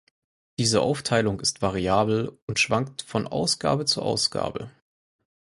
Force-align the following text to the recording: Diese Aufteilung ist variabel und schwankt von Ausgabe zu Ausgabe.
Diese 0.57 0.81
Aufteilung 0.81 1.39
ist 1.41 1.61
variabel 1.61 2.35
und 2.47 2.57
schwankt 2.57 3.03
von 3.03 3.27
Ausgabe 3.27 3.85
zu 3.85 4.01
Ausgabe. 4.01 4.71